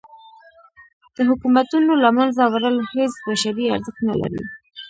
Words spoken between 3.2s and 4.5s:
بشري ارزښت نه لري.